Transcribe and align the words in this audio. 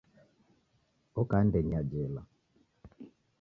Oka 1.19 1.35
andenyi 1.39 1.73
ya 1.75 1.81
jela. 1.91 2.21